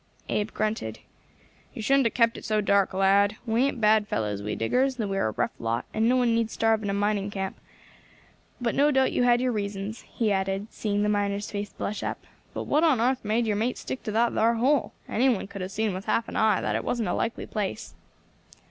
[0.29, 0.97] Abe grunted.
[1.75, 3.35] "You shouldn't have kept it so dark, lad.
[3.45, 6.33] We ain't bad fellows, we diggers, though we are a rough lot, and no one
[6.33, 7.59] need starve in a mining camp.
[8.59, 12.25] But no doubt you had your reasons," he added, seeing the miner's face blush up.
[12.51, 14.91] "But what on arth made your mate stick to that thar hole?
[15.07, 17.93] Any one could have seen with half an eye that it wasn't a likely place."